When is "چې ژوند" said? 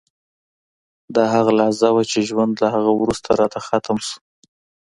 2.11-2.53